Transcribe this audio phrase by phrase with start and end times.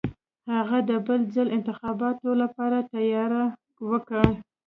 [0.53, 3.45] هغه د بل ځل انتخاباتو لپاره تیاری
[3.89, 4.21] وکه.